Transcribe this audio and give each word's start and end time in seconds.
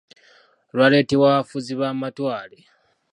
Lwaletebwa 0.75 1.27
bafuzi 1.35 1.71
b’Amatwale. 1.79 2.59